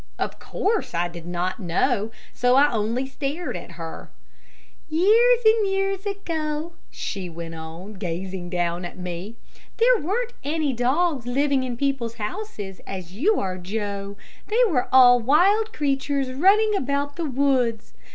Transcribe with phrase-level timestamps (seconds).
[0.17, 4.09] Of course I did not know, so I only stared at her.
[4.89, 9.35] "Years and years ago," she went on, gazing down at me,
[9.77, 14.17] "there weren't any dogs living in people's houses, as you are, Joe.
[14.47, 17.93] They were all wild creatures running about the woods.